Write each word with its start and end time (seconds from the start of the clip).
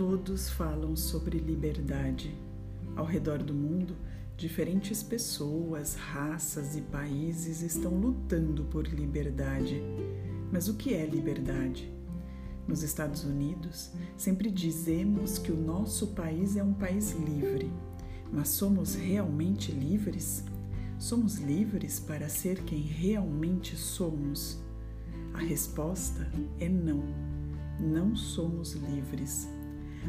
Todos 0.00 0.48
falam 0.48 0.96
sobre 0.96 1.38
liberdade. 1.38 2.34
Ao 2.96 3.04
redor 3.04 3.42
do 3.42 3.52
mundo, 3.52 3.94
diferentes 4.34 5.02
pessoas, 5.02 5.94
raças 5.94 6.74
e 6.74 6.80
países 6.80 7.60
estão 7.60 7.92
lutando 7.92 8.64
por 8.64 8.86
liberdade. 8.86 9.82
Mas 10.50 10.68
o 10.68 10.74
que 10.74 10.94
é 10.94 11.04
liberdade? 11.04 11.92
Nos 12.66 12.82
Estados 12.82 13.24
Unidos, 13.24 13.90
sempre 14.16 14.50
dizemos 14.50 15.36
que 15.36 15.52
o 15.52 15.60
nosso 15.60 16.06
país 16.06 16.56
é 16.56 16.64
um 16.64 16.72
país 16.72 17.12
livre. 17.12 17.70
Mas 18.32 18.48
somos 18.48 18.94
realmente 18.94 19.70
livres? 19.70 20.42
Somos 20.98 21.36
livres 21.36 22.00
para 22.00 22.26
ser 22.30 22.62
quem 22.62 22.80
realmente 22.80 23.76
somos? 23.76 24.58
A 25.34 25.40
resposta 25.40 26.26
é 26.58 26.70
não. 26.70 27.04
Não 27.78 28.16
somos 28.16 28.72
livres. 28.72 29.46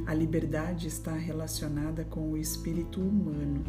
A 0.06 0.14
liberdade 0.14 0.88
está 0.88 1.14
relacionada 1.14 2.04
com 2.04 2.32
o 2.32 2.38
espírito 2.38 3.02
humano, 3.02 3.64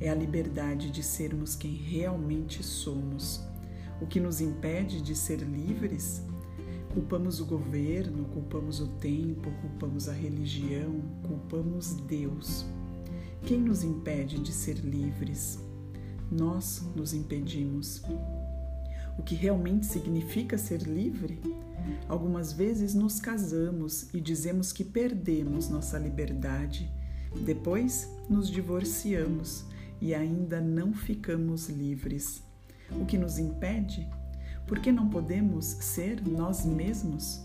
é 0.00 0.08
a 0.08 0.14
liberdade 0.14 0.90
de 0.90 1.02
sermos 1.02 1.54
quem 1.54 1.74
realmente 1.74 2.62
somos. 2.62 3.42
O 4.00 4.06
que 4.06 4.20
nos 4.20 4.40
impede 4.40 5.00
de 5.00 5.14
ser 5.14 5.40
livres? 5.40 6.22
Culpamos 6.92 7.40
o 7.40 7.46
governo, 7.46 8.24
culpamos 8.26 8.80
o 8.80 8.88
tempo, 8.88 9.50
culpamos 9.60 10.08
a 10.08 10.12
religião, 10.12 11.00
culpamos 11.26 11.94
Deus. 11.94 12.64
Quem 13.44 13.60
nos 13.60 13.84
impede 13.84 14.38
de 14.38 14.52
ser 14.52 14.78
livres? 14.78 15.58
Nós 16.30 16.82
nos 16.96 17.14
impedimos. 17.14 18.02
O 19.18 19.22
que 19.22 19.34
realmente 19.34 19.86
significa 19.86 20.58
ser 20.58 20.82
livre? 20.82 21.40
Algumas 22.08 22.52
vezes 22.52 22.94
nos 22.94 23.20
casamos 23.20 24.12
e 24.14 24.20
dizemos 24.20 24.72
que 24.72 24.84
perdemos 24.84 25.68
nossa 25.68 25.98
liberdade. 25.98 26.90
Depois 27.44 28.08
nos 28.28 28.50
divorciamos 28.50 29.64
e 30.00 30.14
ainda 30.14 30.60
não 30.60 30.92
ficamos 30.92 31.68
livres. 31.68 32.42
O 32.92 33.04
que 33.04 33.18
nos 33.18 33.38
impede? 33.38 34.08
Por 34.66 34.78
que 34.80 34.90
não 34.90 35.08
podemos 35.08 35.64
ser 35.66 36.26
nós 36.26 36.64
mesmos? 36.64 37.40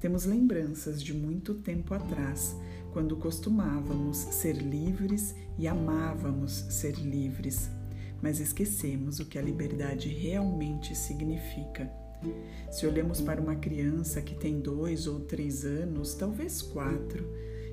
Temos 0.00 0.24
lembranças 0.24 1.02
de 1.02 1.14
muito 1.14 1.54
tempo 1.54 1.94
atrás, 1.94 2.54
quando 2.92 3.16
costumávamos 3.16 4.16
ser 4.16 4.56
livres 4.56 5.34
e 5.58 5.66
amávamos 5.66 6.52
ser 6.70 6.96
livres, 6.96 7.70
mas 8.22 8.38
esquecemos 8.40 9.18
o 9.18 9.26
que 9.26 9.38
a 9.38 9.42
liberdade 9.42 10.08
realmente 10.08 10.94
significa. 10.94 12.05
Se 12.70 12.86
olhamos 12.86 13.20
para 13.20 13.40
uma 13.40 13.56
criança 13.56 14.20
que 14.20 14.34
tem 14.34 14.60
dois 14.60 15.06
ou 15.06 15.20
três 15.20 15.64
anos, 15.64 16.14
talvez 16.14 16.60
quatro, 16.62 17.24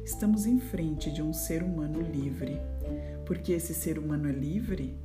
estamos 0.04 0.46
em 0.46 0.60
frente 0.60 1.12
de 1.12 1.22
um 1.22 1.34
ser 1.34 1.64
humano 1.64 2.02
livre. 2.02 2.60
Porque 3.26 3.54
esse 3.54 3.74
ser 3.74 3.98
humano 3.98 4.30
é 4.30 4.32
livre? 4.32 4.96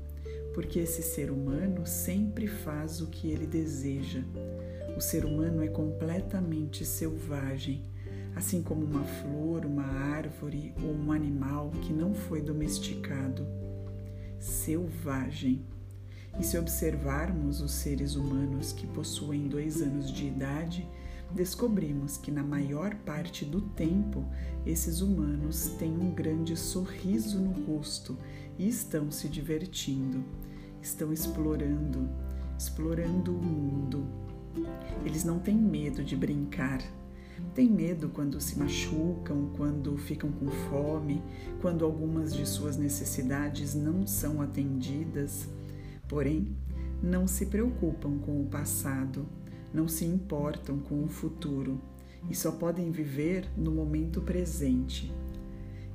Porque 0.55 0.81
esse 0.81 1.03
ser 1.03 1.31
humano 1.31 1.87
sempre 1.87 2.47
faz 2.47 3.01
o 3.01 3.07
que 3.07 3.31
ele 3.31 3.47
deseja. 3.47 4.23
O 4.97 5.01
ser 5.01 5.25
humano 5.25 5.63
é 5.63 5.69
completamente 5.69 6.85
selvagem, 6.85 7.83
assim 8.35 8.63
como 8.63 8.85
uma 8.85 9.05
flor, 9.05 9.65
uma 9.65 9.85
árvore 9.85 10.75
ou 10.83 10.93
um 10.93 11.13
animal 11.13 11.71
que 11.83 11.93
não 11.93 12.13
foi 12.13 12.43
domesticado. 12.43 13.47
Selvagem. 14.41 15.65
E 16.39 16.45
se 16.45 16.57
observarmos 16.57 17.61
os 17.61 17.73
seres 17.73 18.15
humanos 18.15 18.73
que 18.73 18.87
possuem 18.87 19.49
dois 19.49 19.83
anos 19.83 20.11
de 20.11 20.29
idade, 20.29 20.89
descobrimos 21.35 22.17
que 22.17 22.31
na 22.31 22.45
maior 22.45 22.95
parte 22.95 23.45
do 23.45 23.61
tempo 23.61 24.25
esses 24.65 25.01
humanos 25.01 25.75
têm 25.79 25.91
um 25.91 26.15
grande 26.15 26.57
sorriso 26.57 27.41
no 27.41 27.51
rosto 27.65 28.17
e 28.57 28.69
estão 28.69 29.11
se 29.11 29.29
divertindo, 29.29 30.23
estão 30.81 31.13
explorando, 31.13 32.09
explorando 32.57 33.37
o 33.37 33.43
mundo. 33.43 34.07
Eles 35.05 35.25
não 35.25 35.41
têm 35.41 35.57
medo 35.57 36.05
de 36.05 36.17
brincar. 36.17 36.81
Têm 37.55 37.71
medo 37.71 38.09
quando 38.09 38.41
se 38.41 38.59
machucam, 38.59 39.51
quando 39.57 39.97
ficam 39.97 40.31
com 40.31 40.49
fome, 40.49 41.23
quando 41.61 41.85
algumas 41.85 42.35
de 42.35 42.45
suas 42.47 42.77
necessidades 42.77 43.75
não 43.75 44.07
são 44.07 44.43
atendidas 44.43 45.49
Porém, 46.09 46.49
não 47.03 47.29
se 47.29 47.47
preocupam 47.47 48.19
com 48.19 48.41
o 48.41 48.47
passado, 48.47 49.27
não 49.73 49.87
se 49.87 50.05
importam 50.05 50.79
com 50.79 51.05
o 51.05 51.09
futuro 51.09 51.81
e 52.29 52.35
só 52.35 52.51
podem 52.51 52.91
viver 52.91 53.49
no 53.57 53.71
momento 53.71 54.21
presente. 54.21 55.13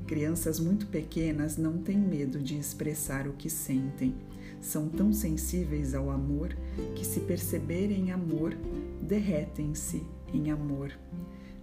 Crianças 0.05 0.59
muito 0.59 0.87
pequenas 0.87 1.57
não 1.57 1.77
têm 1.77 1.97
medo 1.97 2.39
de 2.39 2.57
expressar 2.57 3.27
o 3.27 3.33
que 3.33 3.49
sentem. 3.49 4.13
São 4.61 4.87
tão 4.87 5.11
sensíveis 5.11 5.93
ao 5.93 6.09
amor 6.09 6.55
que, 6.95 7.05
se 7.05 7.21
perceberem 7.21 8.11
amor, 8.11 8.55
derretem-se 9.01 10.03
em 10.33 10.51
amor. 10.51 10.91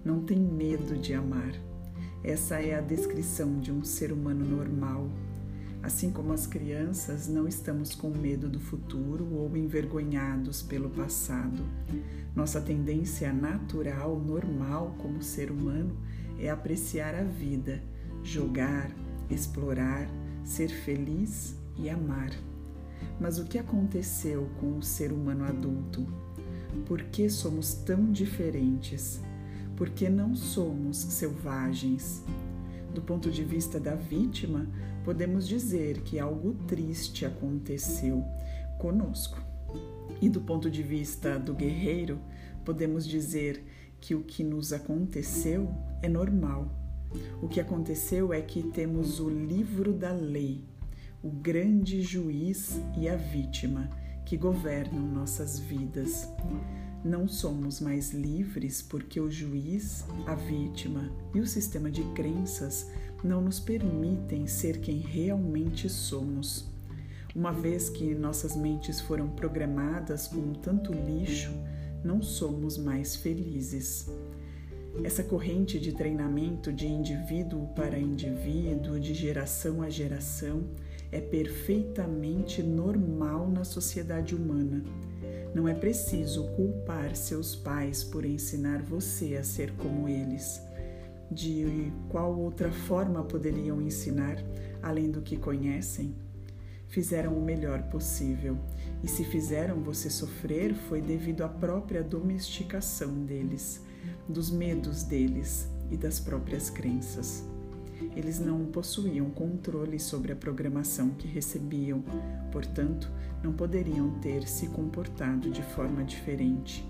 Não 0.05 0.23
têm 0.23 0.39
medo 0.39 0.97
de 0.97 1.15
amar. 1.15 1.53
Essa 2.25 2.61
é 2.61 2.75
a 2.75 2.81
descrição 2.81 3.59
de 3.59 3.73
um 3.73 3.85
ser 3.85 4.13
humano 4.13 4.45
normal, 4.45 5.09
Assim 5.83 6.11
como 6.11 6.33
as 6.33 6.47
crianças, 6.47 7.27
não 7.27 7.49
estamos 7.49 7.95
com 7.95 8.11
medo 8.11 8.49
do 8.49 8.61
futuro 8.61 9.27
ou 9.33 9.57
envergonhados 9.57 10.61
pelo 10.61 10.91
passado. 10.91 11.63
Nossa 12.35 12.61
tendência 12.61 13.33
natural, 13.33 14.19
normal 14.19 14.95
como 14.99 15.23
ser 15.23 15.51
humano, 15.51 15.97
é 16.39 16.51
apreciar 16.51 17.15
a 17.15 17.23
vida, 17.23 17.83
jogar, 18.23 18.91
explorar, 19.31 20.07
ser 20.45 20.69
feliz 20.69 21.57
e 21.79 21.89
amar. 21.89 22.31
Mas 23.19 23.39
o 23.39 23.45
que 23.45 23.59
aconteceu 23.59 24.49
com 24.61 24.79
o 24.79 24.83
ser 24.83 25.13
humano 25.13 25.45
adulto? 25.45 26.07
Por 26.87 27.03
que 27.05 27.29
somos 27.31 27.75
tão 27.75 28.11
diferentes? 28.13 29.21
Por 29.77 29.89
que 29.89 30.09
não 30.11 30.35
somos 30.35 30.99
selvagens? 30.99 32.23
Do 32.95 33.03
ponto 33.03 33.31
de 33.31 33.45
vista 33.45 33.79
da 33.79 33.95
vítima, 33.95 34.69
podemos 35.05 35.47
dizer 35.47 36.03
que 36.03 36.19
algo 36.19 36.55
triste 36.67 37.25
aconteceu 37.25 38.25
conosco. 38.79 39.41
E 40.21 40.29
do 40.29 40.41
ponto 40.41 40.71
de 40.71 40.83
vista 40.83 41.39
do 41.39 41.55
guerreiro, 41.55 42.19
podemos 42.65 43.07
dizer 43.07 43.65
que 44.01 44.15
o 44.15 44.23
que 44.23 44.43
nos 44.43 44.73
aconteceu 44.73 45.73
é 46.03 46.09
normal. 46.09 46.69
O 47.41 47.49
que 47.49 47.61
aconteceu 47.61 48.33
é 48.33 48.41
que 48.41 48.63
temos 48.63 49.21
o 49.21 49.29
livro 49.29 49.93
da 49.93 50.13
lei, 50.13 50.65
o 51.23 51.31
grande 51.31 52.03
juiz 52.03 52.81
e 52.97 53.09
a 53.09 53.17
vítima 53.17 53.91
que 54.25 54.37
governam 54.37 55.01
nossas 55.01 55.59
vidas. 55.59 56.29
Não 57.03 57.27
somos 57.27 57.81
mais 57.81 58.13
livres 58.13 58.83
porque 58.83 59.19
o 59.19 59.31
juiz, 59.31 60.05
a 60.27 60.35
vítima 60.35 61.11
e 61.35 61.41
o 61.41 61.47
sistema 61.47 61.91
de 61.91 62.03
crenças 62.13 62.91
não 63.25 63.41
nos 63.41 63.59
permitem 63.59 64.47
ser 64.47 64.81
quem 64.81 64.99
realmente 64.99 65.89
somos. 65.89 66.69
Uma 67.35 67.53
vez 67.53 67.89
que 67.89 68.15
nossas 68.15 68.55
mentes 68.55 69.01
foram 69.01 69.31
programadas 69.31 70.27
com 70.27 70.53
tanto 70.53 70.93
lixo, 70.93 71.51
não 72.05 72.21
somos 72.21 72.77
mais 72.77 73.17
felizes. 73.17 74.07
Essa 75.03 75.23
corrente 75.23 75.81
de 75.81 75.93
treinamento 75.93 76.71
de 76.71 76.87
indivíduo 76.87 77.69
para 77.69 77.99
indivíduo, 77.99 79.01
de 79.01 79.15
geração 79.15 79.81
a 79.81 79.89
geração, 79.89 80.65
é 81.11 81.21
perfeitamente 81.21 82.63
normal 82.63 83.49
na 83.49 83.65
sociedade 83.65 84.35
humana 84.35 84.85
não 85.55 85.67
é 85.67 85.75
preciso 85.75 86.49
culpar 86.49 87.15
seus 87.17 87.57
pais 87.57 88.05
por 88.05 88.25
ensinar 88.25 88.83
você 88.83 89.37
a 89.37 89.45
ser 89.45 89.73
como 89.73 90.09
eles. 90.09 90.61
De 91.31 91.93
qual 92.09 92.37
outra 92.37 92.71
forma 92.71 93.23
poderiam 93.23 93.81
ensinar, 93.81 94.37
além 94.83 95.11
do 95.11 95.23
que 95.23 95.37
conhecem? 95.37 96.15
Fizeram 96.89 97.37
o 97.37 97.45
melhor 97.45 97.83
possível, 97.85 98.59
e 99.03 99.09
se 99.09 99.25
fizeram 99.25 99.81
você 99.81 100.11
sofrer 100.11 100.75
foi 100.75 101.01
devido 101.01 101.43
à 101.43 101.49
própria 101.49 102.03
domesticação 102.03 103.25
deles, 103.25 103.81
dos 104.29 104.51
medos 104.51 105.05
deles 105.05 105.69
e 105.91 105.97
das 105.97 106.19
próprias 106.19 106.69
crenças. 106.69 107.45
Eles 108.17 108.39
não 108.39 108.67
possuíam 108.67 109.31
controle 109.31 109.99
sobre 109.99 110.33
a 110.33 110.37
programação 110.37 111.11
que 111.11 111.29
recebiam, 111.29 112.03
portanto, 112.51 113.11
não 113.43 113.53
poderiam 113.53 114.11
ter 114.21 114.47
se 114.47 114.69
comportado 114.69 115.51
de 115.51 115.63
forma 115.63 116.05
diferente. 116.05 116.87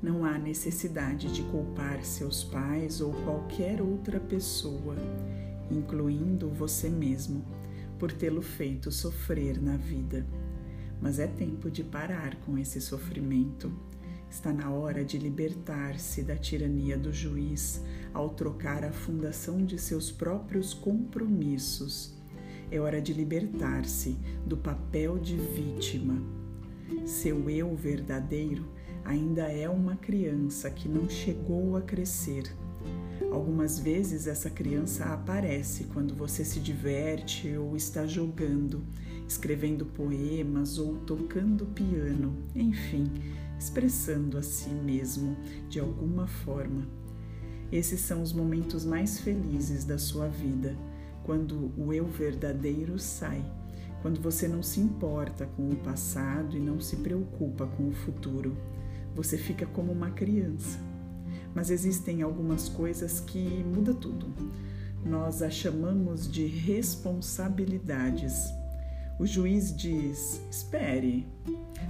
Não 0.00 0.24
há 0.24 0.38
necessidade 0.38 1.32
de 1.32 1.42
culpar 1.44 2.04
seus 2.04 2.44
pais 2.44 3.00
ou 3.00 3.12
qualquer 3.24 3.82
outra 3.82 4.20
pessoa, 4.20 4.94
incluindo 5.70 6.48
você 6.50 6.88
mesmo, 6.88 7.44
por 7.98 8.12
tê-lo 8.12 8.42
feito 8.42 8.92
sofrer 8.92 9.60
na 9.60 9.76
vida. 9.76 10.24
Mas 11.00 11.18
é 11.18 11.26
tempo 11.26 11.70
de 11.70 11.82
parar 11.82 12.36
com 12.36 12.56
esse 12.56 12.80
sofrimento 12.80 13.72
Está 14.30 14.52
na 14.52 14.70
hora 14.70 15.04
de 15.04 15.18
libertar-se 15.18 16.22
da 16.22 16.36
tirania 16.36 16.98
do 16.98 17.12
juiz 17.12 17.82
ao 18.12 18.30
trocar 18.30 18.84
a 18.84 18.92
fundação 18.92 19.64
de 19.64 19.78
seus 19.78 20.10
próprios 20.10 20.74
compromissos. 20.74 22.14
É 22.70 22.78
hora 22.78 23.00
de 23.00 23.12
libertar-se 23.14 24.16
do 24.46 24.56
papel 24.56 25.18
de 25.18 25.36
vítima. 25.36 26.22
Seu 27.06 27.48
eu 27.48 27.74
verdadeiro 27.74 28.66
ainda 29.04 29.50
é 29.50 29.68
uma 29.68 29.96
criança 29.96 30.70
que 30.70 30.88
não 30.88 31.08
chegou 31.08 31.76
a 31.76 31.80
crescer. 31.80 32.44
Algumas 33.32 33.78
vezes 33.78 34.26
essa 34.26 34.50
criança 34.50 35.06
aparece 35.06 35.84
quando 35.84 36.14
você 36.14 36.44
se 36.44 36.60
diverte 36.60 37.56
ou 37.56 37.76
está 37.76 38.06
jogando, 38.06 38.82
escrevendo 39.26 39.86
poemas 39.86 40.78
ou 40.78 40.96
tocando 40.98 41.66
piano, 41.66 42.36
enfim, 42.54 43.10
expressando 43.58 44.38
a 44.38 44.42
si 44.42 44.70
mesmo 44.70 45.36
de 45.68 45.80
alguma 45.80 46.26
forma. 46.26 46.86
Esses 47.70 48.00
são 48.00 48.22
os 48.22 48.32
momentos 48.32 48.84
mais 48.84 49.20
felizes 49.20 49.84
da 49.84 49.98
sua 49.98 50.28
vida, 50.28 50.74
quando 51.24 51.72
o 51.76 51.92
eu 51.92 52.06
verdadeiro 52.06 52.98
sai, 52.98 53.44
quando 54.00 54.20
você 54.20 54.48
não 54.48 54.62
se 54.62 54.80
importa 54.80 55.46
com 55.46 55.68
o 55.68 55.76
passado 55.76 56.56
e 56.56 56.60
não 56.60 56.80
se 56.80 56.96
preocupa 56.96 57.66
com 57.66 57.88
o 57.88 57.92
futuro. 57.92 58.56
Você 59.14 59.36
fica 59.36 59.66
como 59.66 59.92
uma 59.92 60.10
criança. 60.10 60.78
Mas 61.54 61.70
existem 61.70 62.22
algumas 62.22 62.68
coisas 62.68 63.20
que 63.20 63.62
muda 63.64 63.92
tudo. 63.92 64.32
Nós 65.04 65.42
a 65.42 65.50
chamamos 65.50 66.30
de 66.30 66.46
responsabilidades. 66.46 68.52
O 69.18 69.26
juiz 69.26 69.76
diz: 69.76 70.40
espere, 70.50 71.26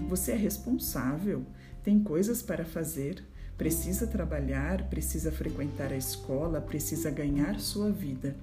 você 0.08 0.32
é 0.32 0.36
responsável, 0.36 1.44
tem 1.88 1.98
coisas 1.98 2.42
para 2.42 2.66
fazer, 2.66 3.24
precisa 3.56 4.06
trabalhar, 4.06 4.90
precisa 4.90 5.32
frequentar 5.32 5.90
a 5.90 5.96
escola, 5.96 6.60
precisa 6.60 7.10
ganhar 7.10 7.58
sua 7.60 7.90
vida. 7.90 8.36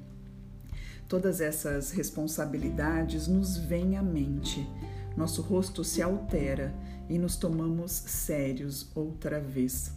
Todas 1.07 1.39
essas 1.39 1.91
responsabilidades 1.91 3.27
nos 3.27 3.55
vêm 3.55 3.97
à 3.97 4.01
mente, 4.01 4.67
nosso 5.15 5.43
rosto 5.43 5.83
se 5.83 6.01
altera 6.01 6.73
e 7.07 7.19
nos 7.19 7.35
tomamos 7.35 7.91
sérios 7.91 8.89
outra 8.95 9.39
vez. 9.39 9.91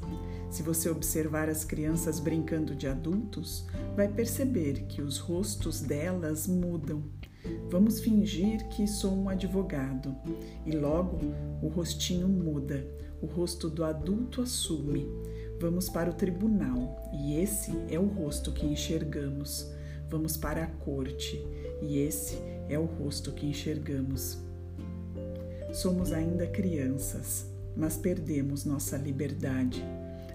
Se 0.50 0.62
você 0.62 0.90
observar 0.90 1.48
as 1.48 1.64
crianças 1.64 2.20
brincando 2.20 2.74
de 2.74 2.86
adultos, 2.86 3.66
vai 3.96 4.08
perceber 4.08 4.82
que 4.82 5.00
os 5.00 5.16
rostos 5.16 5.80
delas 5.80 6.46
mudam. 6.46 7.02
Vamos 7.70 8.00
fingir 8.00 8.66
que 8.68 8.86
sou 8.86 9.12
um 9.12 9.28
advogado 9.28 10.14
e 10.64 10.72
logo 10.72 11.18
o 11.62 11.68
rostinho 11.68 12.28
muda, 12.28 12.86
o 13.20 13.26
rosto 13.26 13.68
do 13.68 13.84
adulto 13.84 14.40
assume. 14.42 15.06
Vamos 15.60 15.88
para 15.88 16.10
o 16.10 16.14
tribunal 16.14 17.10
e 17.12 17.34
esse 17.34 17.72
é 17.90 17.98
o 17.98 18.06
rosto 18.06 18.52
que 18.52 18.64
enxergamos. 18.64 19.70
Vamos 20.08 20.36
para 20.36 20.64
a 20.64 20.66
corte 20.66 21.44
e 21.82 21.98
esse 21.98 22.38
é 22.68 22.78
o 22.78 22.84
rosto 22.84 23.32
que 23.32 23.46
enxergamos. 23.46 24.38
Somos 25.72 26.12
ainda 26.12 26.46
crianças, 26.46 27.46
mas 27.76 27.96
perdemos 27.96 28.64
nossa 28.64 28.96
liberdade. 28.96 29.84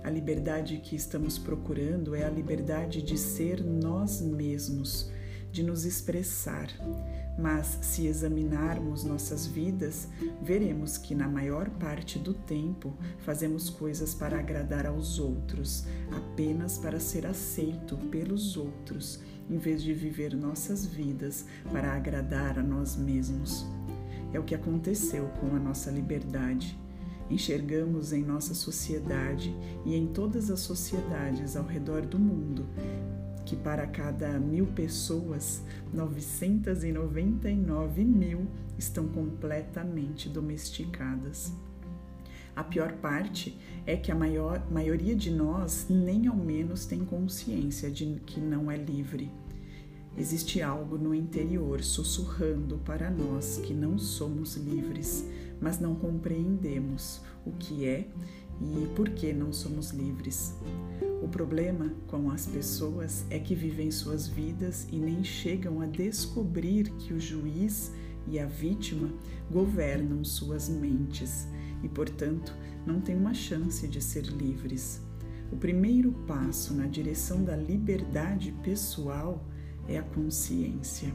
A 0.03 0.09
liberdade 0.09 0.77
que 0.77 0.95
estamos 0.95 1.37
procurando 1.37 2.13
é 2.13 2.25
a 2.25 2.29
liberdade 2.29 3.01
de 3.01 3.17
ser 3.17 3.63
nós 3.63 4.21
mesmos, 4.21 5.09
de 5.53 5.61
nos 5.61 5.85
expressar. 5.85 6.67
Mas 7.37 7.79
se 7.81 8.07
examinarmos 8.07 9.03
nossas 9.03 9.45
vidas, 9.45 10.07
veremos 10.41 10.97
que 10.97 11.15
na 11.15 11.27
maior 11.27 11.69
parte 11.69 12.19
do 12.19 12.33
tempo 12.33 12.93
fazemos 13.19 13.69
coisas 13.69 14.13
para 14.13 14.39
agradar 14.39 14.85
aos 14.85 15.19
outros, 15.19 15.85
apenas 16.11 16.77
para 16.77 16.99
ser 16.99 17.25
aceito 17.25 17.95
pelos 18.11 18.57
outros, 18.57 19.21
em 19.49 19.57
vez 19.57 19.81
de 19.81 19.93
viver 19.93 20.35
nossas 20.35 20.85
vidas 20.85 21.45
para 21.71 21.93
agradar 21.93 22.59
a 22.59 22.63
nós 22.63 22.95
mesmos. 22.95 23.65
É 24.33 24.39
o 24.39 24.43
que 24.43 24.55
aconteceu 24.55 25.27
com 25.39 25.55
a 25.55 25.59
nossa 25.59 25.91
liberdade. 25.91 26.77
Enxergamos 27.29 28.11
em 28.11 28.23
nossa 28.23 28.53
sociedade 28.53 29.55
e 29.85 29.95
em 29.95 30.07
todas 30.07 30.51
as 30.51 30.59
sociedades 30.59 31.55
ao 31.55 31.65
redor 31.65 32.01
do 32.05 32.19
mundo 32.19 32.67
que 33.53 33.57
para 33.57 33.85
cada 33.85 34.39
mil 34.39 34.65
pessoas, 34.65 35.61
999 35.93 38.03
mil 38.03 38.47
estão 38.79 39.07
completamente 39.07 40.27
domesticadas. 40.27 41.53
A 42.55 42.63
pior 42.63 42.93
parte 42.93 43.55
é 43.85 43.95
que 43.95 44.11
a 44.11 44.15
maior, 44.15 44.65
maioria 44.71 45.15
de 45.15 45.29
nós 45.29 45.85
nem 45.87 46.25
ao 46.25 46.35
menos 46.35 46.87
tem 46.87 47.05
consciência 47.05 47.91
de 47.91 48.19
que 48.25 48.39
não 48.39 48.71
é 48.71 48.77
livre. 48.77 49.29
Existe 50.17 50.59
algo 50.59 50.97
no 50.97 51.13
interior 51.13 51.83
sussurrando 51.83 52.79
para 52.79 53.11
nós 53.11 53.61
que 53.63 53.73
não 53.73 53.99
somos 53.99 54.55
livres, 54.55 55.29
mas 55.61 55.79
não 55.79 55.93
compreendemos 55.93 57.21
o 57.45 57.51
que 57.51 57.85
é 57.85 58.07
e 58.59 58.87
por 58.95 59.09
que 59.09 59.31
não 59.31 59.53
somos 59.53 59.91
livres. 59.91 60.55
O 61.23 61.27
problema 61.29 61.93
com 62.07 62.29
as 62.29 62.45
pessoas 62.45 63.25
é 63.29 63.39
que 63.39 63.55
vivem 63.55 63.89
suas 63.89 64.27
vidas 64.27 64.85
e 64.91 64.99
nem 64.99 65.23
chegam 65.23 65.79
a 65.79 65.85
descobrir 65.85 66.89
que 66.97 67.13
o 67.13 67.19
juiz 67.19 67.93
e 68.27 68.37
a 68.37 68.45
vítima 68.45 69.09
governam 69.49 70.21
suas 70.25 70.67
mentes 70.67 71.47
e, 71.81 71.87
portanto, 71.87 72.53
não 72.85 72.99
têm 72.99 73.15
uma 73.15 73.33
chance 73.33 73.87
de 73.87 74.01
ser 74.01 74.25
livres. 74.25 75.01
O 75.49 75.55
primeiro 75.55 76.11
passo 76.27 76.73
na 76.73 76.87
direção 76.87 77.41
da 77.41 77.55
liberdade 77.55 78.51
pessoal 78.61 79.47
é 79.87 79.97
a 79.97 80.03
consciência. 80.03 81.13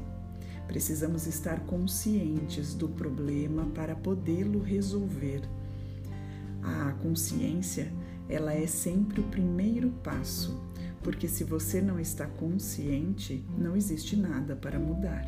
Precisamos 0.66 1.26
estar 1.26 1.60
conscientes 1.66 2.72
do 2.72 2.88
problema 2.88 3.66
para 3.74 3.94
podê-lo 3.94 4.62
resolver. 4.62 5.42
A 6.62 6.92
consciência, 7.02 7.92
ela 8.28 8.52
é 8.52 8.66
sempre 8.66 9.20
o 9.20 9.28
primeiro 9.28 9.90
passo, 10.02 10.60
porque 11.02 11.26
se 11.26 11.44
você 11.44 11.80
não 11.80 11.98
está 11.98 12.26
consciente, 12.26 13.44
não 13.56 13.76
existe 13.76 14.16
nada 14.16 14.54
para 14.54 14.78
mudar. 14.78 15.26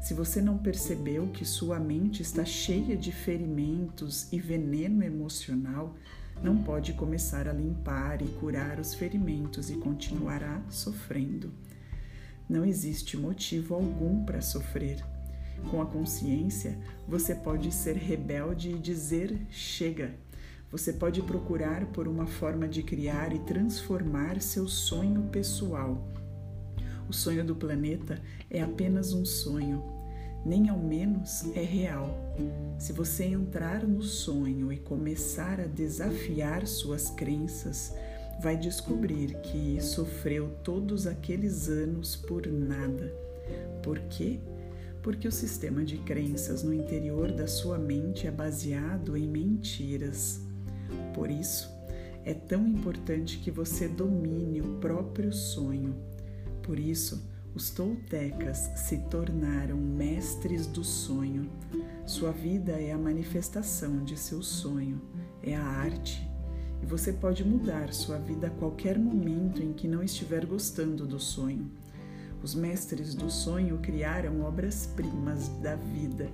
Se 0.00 0.14
você 0.14 0.40
não 0.40 0.56
percebeu 0.56 1.28
que 1.28 1.44
sua 1.44 1.78
mente 1.78 2.22
está 2.22 2.44
cheia 2.44 2.96
de 2.96 3.12
ferimentos 3.12 4.32
e 4.32 4.40
veneno 4.40 5.04
emocional, 5.04 5.94
não 6.42 6.62
pode 6.62 6.94
começar 6.94 7.46
a 7.46 7.52
limpar 7.52 8.22
e 8.22 8.28
curar 8.40 8.80
os 8.80 8.94
ferimentos 8.94 9.68
e 9.68 9.74
continuará 9.74 10.62
sofrendo. 10.70 11.52
Não 12.48 12.64
existe 12.64 13.16
motivo 13.16 13.74
algum 13.74 14.24
para 14.24 14.40
sofrer. 14.40 15.04
Com 15.70 15.82
a 15.82 15.86
consciência, 15.86 16.78
você 17.06 17.34
pode 17.34 17.70
ser 17.70 17.96
rebelde 17.96 18.70
e 18.70 18.78
dizer 18.78 19.38
chega. 19.50 20.14
Você 20.70 20.92
pode 20.92 21.20
procurar 21.22 21.86
por 21.86 22.06
uma 22.06 22.26
forma 22.26 22.68
de 22.68 22.80
criar 22.84 23.34
e 23.34 23.40
transformar 23.40 24.40
seu 24.40 24.68
sonho 24.68 25.22
pessoal. 25.22 26.06
O 27.08 27.12
sonho 27.12 27.44
do 27.44 27.56
planeta 27.56 28.22
é 28.48 28.62
apenas 28.62 29.12
um 29.12 29.24
sonho, 29.24 29.82
nem 30.46 30.68
ao 30.68 30.78
menos 30.78 31.44
é 31.56 31.64
real. 31.64 32.16
Se 32.78 32.92
você 32.92 33.24
entrar 33.24 33.82
no 33.82 34.00
sonho 34.00 34.72
e 34.72 34.76
começar 34.76 35.60
a 35.60 35.66
desafiar 35.66 36.64
suas 36.68 37.10
crenças, 37.10 37.92
vai 38.40 38.56
descobrir 38.56 39.40
que 39.40 39.80
sofreu 39.80 40.50
todos 40.62 41.04
aqueles 41.04 41.68
anos 41.68 42.14
por 42.14 42.46
nada. 42.46 43.12
Por 43.82 43.98
quê? 44.02 44.38
Porque 45.02 45.26
o 45.26 45.32
sistema 45.32 45.82
de 45.82 45.98
crenças 45.98 46.62
no 46.62 46.72
interior 46.72 47.32
da 47.32 47.48
sua 47.48 47.76
mente 47.76 48.28
é 48.28 48.30
baseado 48.30 49.16
em 49.16 49.26
mentiras. 49.26 50.48
Por 51.14 51.30
isso, 51.30 51.70
é 52.24 52.34
tão 52.34 52.66
importante 52.66 53.38
que 53.38 53.50
você 53.50 53.88
domine 53.88 54.60
o 54.60 54.78
próprio 54.78 55.32
sonho. 55.32 55.94
Por 56.62 56.78
isso, 56.78 57.28
os 57.54 57.70
toltecas 57.70 58.70
se 58.76 58.98
tornaram 59.10 59.76
mestres 59.76 60.66
do 60.66 60.84
sonho. 60.84 61.50
Sua 62.06 62.30
vida 62.30 62.72
é 62.72 62.92
a 62.92 62.98
manifestação 62.98 64.04
de 64.04 64.16
seu 64.16 64.42
sonho, 64.42 65.00
é 65.42 65.54
a 65.56 65.64
arte 65.64 66.30
e 66.82 66.86
você 66.86 67.12
pode 67.12 67.44
mudar 67.44 67.92
sua 67.92 68.16
vida 68.18 68.46
a 68.46 68.50
qualquer 68.50 68.98
momento 68.98 69.62
em 69.62 69.72
que 69.72 69.86
não 69.86 70.02
estiver 70.02 70.46
gostando 70.46 71.06
do 71.06 71.20
sonho. 71.20 71.70
Os 72.42 72.54
mestres 72.54 73.14
do 73.14 73.30
sonho 73.30 73.78
criaram 73.78 74.40
obras-primas 74.40 75.48
da 75.60 75.74
vida, 75.76 76.30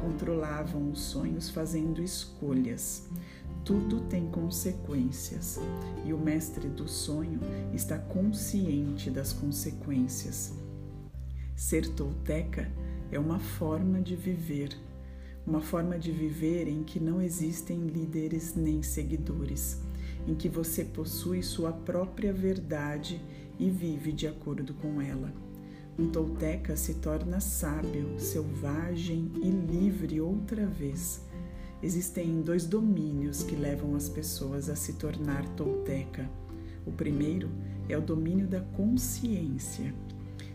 controlavam 0.00 0.90
os 0.90 1.00
sonhos 1.00 1.50
fazendo 1.50 2.02
escolhas. 2.02 3.06
Tudo 3.64 4.00
tem 4.02 4.28
consequências 4.28 5.60
e 6.04 6.12
o 6.12 6.18
mestre 6.18 6.68
do 6.68 6.88
sonho 6.88 7.40
está 7.72 7.98
consciente 7.98 9.10
das 9.10 9.32
consequências. 9.32 10.52
Ser 11.54 11.88
tolteca 11.94 12.70
é 13.10 13.18
uma 13.18 13.38
forma 13.38 14.00
de 14.00 14.16
viver 14.16 14.76
uma 15.46 15.60
forma 15.60 15.98
de 15.98 16.12
viver 16.12 16.68
em 16.68 16.82
que 16.84 17.00
não 17.00 17.20
existem 17.20 17.86
líderes 17.86 18.54
nem 18.54 18.82
seguidores, 18.82 19.80
em 20.26 20.34
que 20.34 20.48
você 20.48 20.84
possui 20.84 21.42
sua 21.42 21.72
própria 21.72 22.32
verdade 22.32 23.20
e 23.58 23.68
vive 23.68 24.12
de 24.12 24.26
acordo 24.26 24.72
com 24.74 25.00
ela. 25.00 25.32
Um 25.98 26.08
tolteca 26.08 26.76
se 26.76 26.94
torna 26.94 27.40
sábio, 27.40 28.18
selvagem 28.18 29.30
e 29.42 29.50
livre 29.50 30.20
outra 30.20 30.66
vez. 30.66 31.20
Existem 31.82 32.42
dois 32.42 32.64
domínios 32.64 33.42
que 33.42 33.56
levam 33.56 33.96
as 33.96 34.08
pessoas 34.08 34.68
a 34.68 34.76
se 34.76 34.92
tornar 34.92 35.44
tolteca. 35.56 36.30
O 36.86 36.92
primeiro 36.92 37.50
é 37.88 37.98
o 37.98 38.00
domínio 38.00 38.46
da 38.46 38.60
consciência. 38.60 39.92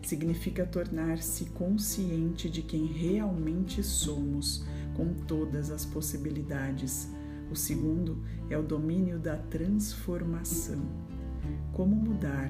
Significa 0.02 0.66
tornar-se 0.66 1.48
consciente 1.48 2.50
de 2.50 2.62
quem 2.62 2.86
realmente 2.86 3.84
somos, 3.84 4.64
com 4.96 5.14
todas 5.14 5.70
as 5.70 5.86
possibilidades. 5.86 7.10
O 7.52 7.58
segundo 7.58 8.24
é 8.50 8.58
o 8.58 8.64
domínio 8.64 9.20
da 9.20 9.36
transformação. 9.36 10.82
Como 11.74 11.94
mudar? 11.94 12.50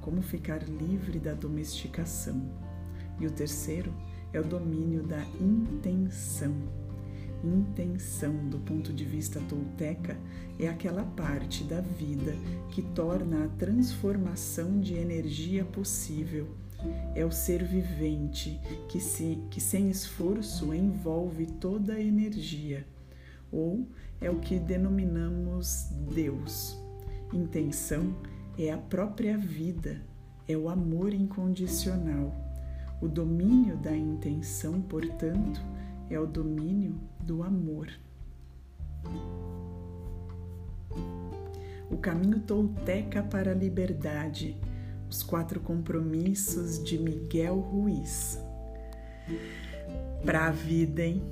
Como 0.00 0.20
ficar 0.20 0.64
livre 0.68 1.20
da 1.20 1.32
domesticação? 1.32 2.50
E 3.20 3.26
o 3.26 3.30
terceiro 3.30 3.92
é 4.32 4.40
o 4.40 4.44
domínio 4.44 5.04
da 5.04 5.22
intenção. 5.40 6.89
Intenção, 7.42 8.48
do 8.48 8.58
ponto 8.58 8.92
de 8.92 9.04
vista 9.04 9.40
tolteca, 9.48 10.18
é 10.58 10.68
aquela 10.68 11.04
parte 11.04 11.64
da 11.64 11.80
vida 11.80 12.34
que 12.70 12.82
torna 12.82 13.44
a 13.44 13.48
transformação 13.48 14.78
de 14.80 14.94
energia 14.94 15.64
possível 15.64 16.48
é 17.14 17.24
o 17.24 17.30
ser 17.30 17.64
vivente 17.64 18.60
que, 18.88 19.00
se, 19.00 19.38
que 19.50 19.60
sem 19.60 19.90
esforço 19.90 20.74
envolve 20.74 21.46
toda 21.46 21.94
a 21.94 22.00
energia, 22.00 22.86
ou 23.52 23.86
é 24.20 24.30
o 24.30 24.38
que 24.38 24.58
denominamos 24.58 25.88
Deus. 26.12 26.78
Intenção 27.32 28.14
é 28.58 28.70
a 28.72 28.78
própria 28.78 29.36
vida, 29.36 30.00
é 30.48 30.56
o 30.56 30.68
amor 30.68 31.12
incondicional. 31.12 32.34
O 33.00 33.08
domínio 33.08 33.76
da 33.76 33.96
intenção, 33.96 34.80
portanto, 34.82 35.60
é 36.10 36.18
o 36.18 36.26
domínio 36.26 37.00
do 37.20 37.42
amor. 37.42 37.88
O 41.90 41.96
caminho 41.96 42.40
tolteca 42.40 43.22
para 43.22 43.52
a 43.52 43.54
liberdade 43.54 44.56
os 45.08 45.24
quatro 45.24 45.58
compromissos 45.60 46.82
de 46.84 46.96
Miguel 46.96 47.58
Ruiz. 47.58 48.38
Pra 50.24 50.50
vida, 50.50 51.02
hein? 51.02 51.22